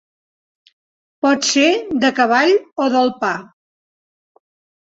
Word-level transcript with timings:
Pot 1.25 1.45
ser 1.49 1.67
de 2.05 2.11
cavall 2.21 2.57
o 2.87 2.91
del 2.97 3.15
pa. 3.23 3.33